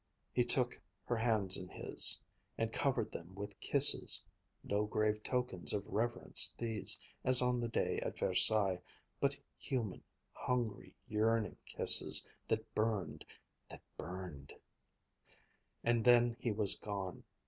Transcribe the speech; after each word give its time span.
He 0.33 0.43
took 0.43 0.81
her 1.03 1.15
hands 1.15 1.57
in 1.57 1.67
his 1.69 2.23
and 2.57 2.73
covered 2.73 3.11
them 3.11 3.35
with 3.35 3.59
kisses 3.59 4.23
no 4.63 4.85
grave 4.85 5.21
tokens 5.21 5.73
of 5.73 5.85
reverence 5.85 6.51
these, 6.57 6.99
as 7.23 7.39
on 7.39 7.59
the 7.59 7.67
day 7.67 7.99
at 7.99 8.17
Versailles, 8.17 8.81
but 9.19 9.35
human, 9.59 10.01
hungry, 10.33 10.95
yearning 11.07 11.57
kisses 11.67 12.25
that 12.47 12.73
burned, 12.73 13.23
that 13.69 13.83
burned 13.95 14.53
And 15.83 16.03
then 16.03 16.35
he 16.39 16.51
was 16.51 16.79
gone. 16.79 17.23